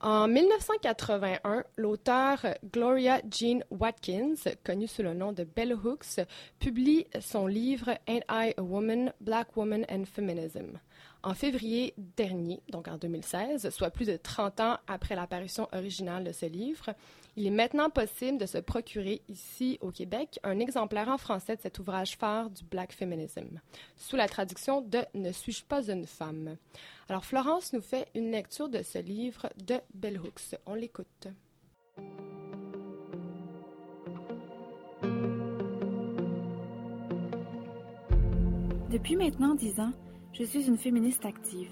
[0.00, 6.20] En 1981, l'auteur Gloria Jean Watkins, connue sous le nom de Bell Hooks,
[6.60, 10.78] publie son livre Ain't I a Woman, Black Woman and Feminism.
[11.24, 16.30] En février dernier, donc en 2016, soit plus de 30 ans après l'apparition originale de
[16.30, 16.94] ce livre,
[17.36, 21.60] il est maintenant possible de se procurer ici au Québec un exemplaire en français de
[21.60, 23.58] cet ouvrage phare du Black Feminism,
[23.96, 26.56] sous la traduction de Ne suis-je pas une femme?
[27.10, 30.56] Alors Florence nous fait une lecture de ce livre de Bell Hooks.
[30.66, 31.28] On l'écoute.
[38.90, 39.92] Depuis maintenant dix ans,
[40.34, 41.70] je suis une féministe active.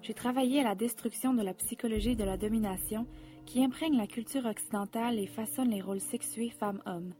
[0.00, 3.08] J'ai travaillé à la destruction de la psychologie de la domination
[3.46, 7.14] qui imprègne la culture occidentale et façonne les rôles sexués femmes-hommes.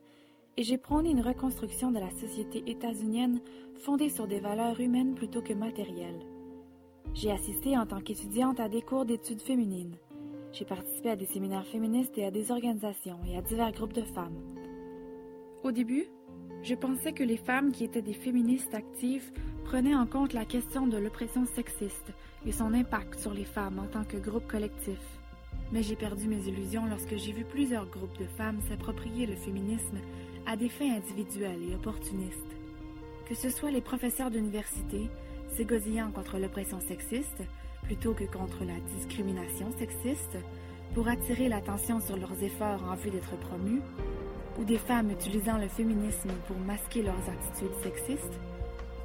[0.56, 3.41] Et j'ai prôné une reconstruction de la société états-unienne
[3.83, 6.38] fondée sur des valeurs humaines plutôt que matérielles.
[7.15, 9.97] J'ai assisté en tant qu'étudiante à des cours d'études féminines.
[10.53, 14.03] J'ai participé à des séminaires féministes et à des organisations et à divers groupes de
[14.03, 14.39] femmes.
[15.65, 16.06] Au début,
[16.62, 19.31] je pensais que les femmes qui étaient des féministes actives
[19.65, 22.12] prenaient en compte la question de l'oppression sexiste
[22.47, 24.98] et son impact sur les femmes en tant que groupe collectif.
[25.72, 29.98] Mais j'ai perdu mes illusions lorsque j'ai vu plusieurs groupes de femmes s'approprier le féminisme
[30.47, 32.56] à des fins individuelles et opportunistes.
[33.27, 35.11] Que ce soit les professeurs d'université,
[35.56, 37.42] s'égosillant contre l'oppression sexiste
[37.88, 40.36] plutôt que contre la discrimination sexiste,
[40.94, 43.80] pour attirer l'attention sur leurs efforts en vue d'être promus,
[44.58, 48.38] ou des femmes utilisant le féminisme pour masquer leurs attitudes sexistes,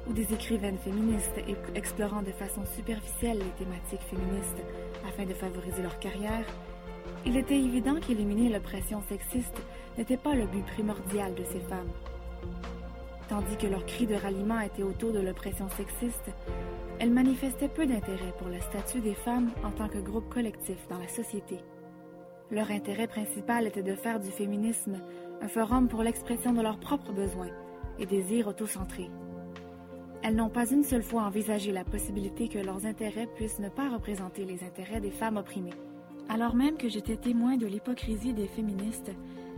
[0.06, 1.40] ou des écrivaines féministes
[1.74, 4.62] explorant de façon superficielle les thématiques féministes
[5.08, 6.44] afin de favoriser leur carrière,
[7.24, 9.62] il était évident qu'éliminer l'oppression sexiste
[9.96, 11.90] n'était pas le but primordial de ces femmes.
[13.34, 16.30] Tandis que leur cri de ralliement était autour de l'oppression sexiste,
[17.00, 21.00] elles manifestaient peu d'intérêt pour le statut des femmes en tant que groupe collectif dans
[21.00, 21.58] la société.
[22.52, 25.00] Leur intérêt principal était de faire du féminisme
[25.42, 27.50] un forum pour l'expression de leurs propres besoins
[27.98, 29.10] et désirs autocentrés.
[30.22, 33.88] Elles n'ont pas une seule fois envisagé la possibilité que leurs intérêts puissent ne pas
[33.88, 35.74] représenter les intérêts des femmes opprimées.
[36.28, 39.10] Alors même que j'étais témoin de l'hypocrisie des féministes,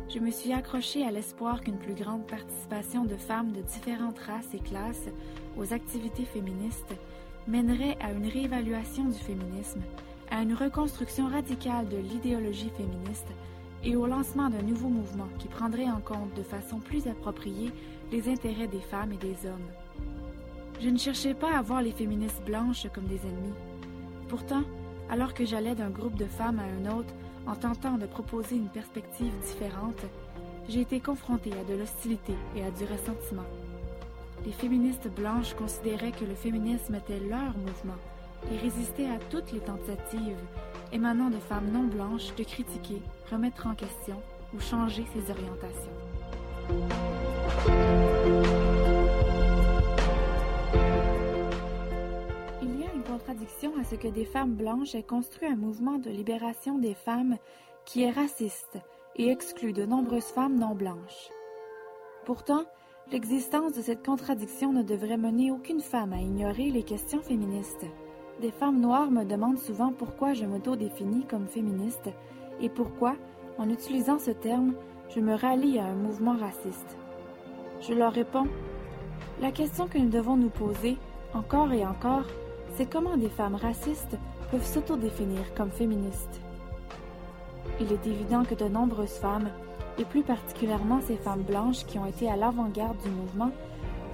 [0.08, 4.54] je me suis accrochée à l'espoir qu'une plus grande participation de femmes de différentes races
[4.54, 5.08] et classes
[5.58, 6.94] aux activités féministes
[7.48, 9.82] mènerait à une réévaluation du féminisme,
[10.30, 13.28] à une reconstruction radicale de l'idéologie féministe
[13.84, 17.72] et au lancement d'un nouveau mouvement qui prendrait en compte de façon plus appropriée
[18.12, 19.70] les intérêts des femmes et des hommes.
[20.80, 23.54] Je ne cherchais pas à voir les féministes blanches comme des ennemis.
[24.28, 24.62] Pourtant,
[25.10, 27.12] alors que j'allais d'un groupe de femmes à un autre
[27.46, 30.02] en tentant de proposer une perspective différente,
[30.68, 33.46] j'ai été confrontée à de l'hostilité et à du ressentiment.
[34.44, 37.98] Les féministes blanches considéraient que le féminisme était leur mouvement
[38.52, 40.38] et résistaient à toutes les tentatives
[40.92, 44.20] émanant de femmes non blanches de critiquer, remettre en question
[44.54, 45.90] ou changer ses orientations.
[53.90, 57.36] Ce que des femmes blanches aient construit un mouvement de libération des femmes
[57.84, 58.78] qui est raciste
[59.14, 61.30] et exclut de nombreuses femmes non blanches.
[62.24, 62.64] Pourtant,
[63.12, 67.86] l'existence de cette contradiction ne devrait mener aucune femme à ignorer les questions féministes.
[68.40, 72.10] Des femmes noires me demandent souvent pourquoi je m'auto-définis comme féministe
[72.60, 73.14] et pourquoi,
[73.56, 74.74] en utilisant ce terme,
[75.10, 76.98] je me rallie à un mouvement raciste.
[77.80, 78.48] Je leur réponds
[79.40, 80.96] La question que nous devons nous poser,
[81.34, 82.24] encore et encore,
[82.76, 84.16] c'est comment des femmes racistes
[84.50, 86.40] peuvent s'autodéfinir comme féministes.
[87.80, 89.48] Il est évident que de nombreuses femmes,
[89.98, 93.50] et plus particulièrement ces femmes blanches qui ont été à l'avant-garde du mouvement,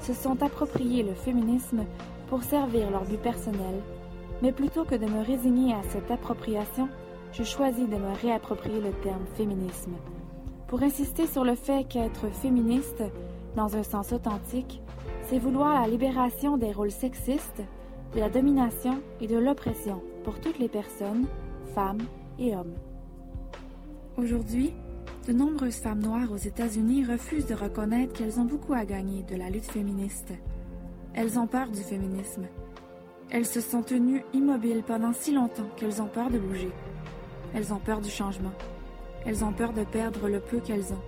[0.01, 1.85] se sont appropriées le féminisme
[2.29, 3.81] pour servir leur but personnel,
[4.43, 6.89] mais plutôt que de me résigner à cette appropriation,
[7.33, 9.93] je choisis de me réapproprier le terme féminisme,
[10.69, 13.03] pour insister sur le fait qu'être féministe,
[13.57, 14.81] dans un sens authentique,
[15.29, 17.63] c'est vouloir la libération des rôles sexistes,
[18.15, 21.27] de la domination et de l'oppression pour toutes les personnes,
[21.75, 22.03] femmes
[22.39, 22.75] et hommes.
[24.19, 24.75] Aujourd'hui,
[25.27, 29.37] de nombreuses femmes noires aux États-Unis refusent de reconnaître qu'elles ont beaucoup à gagner de
[29.37, 30.33] la lutte féministe.
[31.15, 32.47] Elles ont peur du féminisme.
[33.31, 36.71] Elles se sont tenues immobiles pendant si longtemps qu'elles ont peur de bouger.
[37.55, 38.53] Elles ont peur du changement.
[39.25, 41.03] Elles ont peur de perdre le peu qu'elles ont.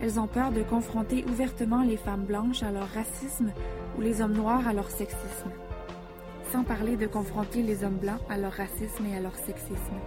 [0.00, 3.52] Elles ont peur de confronter ouvertement les femmes blanches à leur racisme
[3.96, 5.50] ou les hommes noirs à leur sexisme
[6.52, 9.98] sans parler de confronter les hommes blancs à leur racisme et à leur sexisme.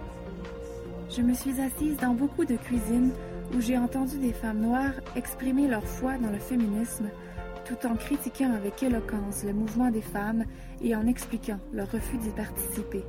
[1.10, 3.12] Je me suis assise dans beaucoup de cuisines
[3.54, 7.08] où j'ai entendu des femmes noires exprimer leur foi dans le féminisme
[7.64, 10.44] tout en critiquant avec éloquence le mouvement des femmes
[10.82, 13.04] et en expliquant leur refus d'y participer.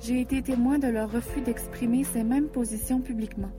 [0.00, 3.50] J'ai été témoin de leur refus d'exprimer ces mêmes positions publiquement.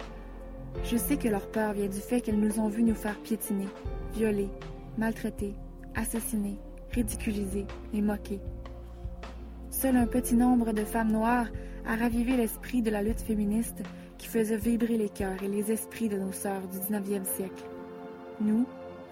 [0.84, 3.68] Je sais que leur peur vient du fait qu'elles nous ont vus nous faire piétiner,
[4.14, 4.50] violer,
[4.98, 5.56] maltraiter,
[5.96, 6.60] assassiner,
[6.92, 8.42] ridiculiser et moquer.
[9.86, 11.46] Seul un petit nombre de femmes noires
[11.86, 13.84] a ravivé l'esprit de la lutte féministe
[14.18, 17.64] qui faisait vibrer les cœurs et les esprits de nos sœurs du 19e siècle.
[18.42, 18.66] Nous,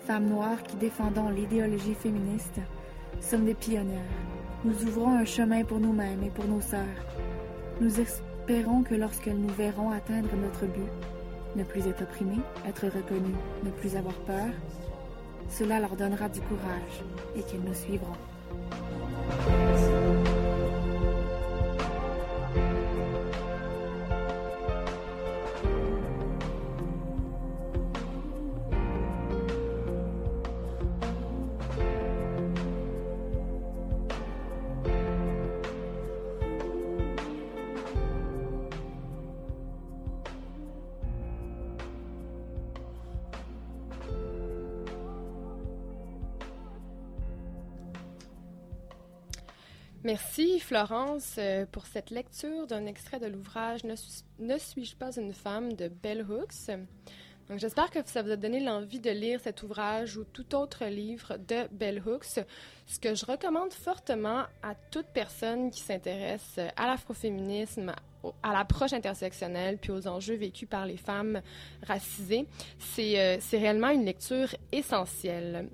[0.07, 2.59] femmes noires qui défendons l'idéologie féministe,
[3.21, 4.01] sommes des pionnières.
[4.65, 7.05] Nous ouvrons un chemin pour nous-mêmes et pour nos sœurs.
[7.79, 10.89] Nous espérons que lorsqu'elles nous verront atteindre notre but,
[11.55, 14.49] ne plus être opprimées, être reconnues, ne plus avoir peur,
[15.49, 17.03] cela leur donnera du courage
[17.35, 18.17] et qu'elles nous suivront.
[50.05, 55.73] Merci Florence euh, pour cette lecture d'un extrait de l'ouvrage Ne, suis-je pas une femme
[55.73, 56.75] de Bell Hooks?
[57.55, 61.37] J'espère que ça vous a donné l'envie de lire cet ouvrage ou tout autre livre
[61.37, 62.45] de Bell Hooks,
[62.85, 67.93] ce que je recommande fortement à toute personne qui s'intéresse à l'afroféminisme,
[68.41, 71.41] à l'approche intersectionnelle puis aux enjeux vécus par les femmes
[71.87, 72.45] racisées.
[72.77, 75.69] C'est euh, réellement une lecture essentielle.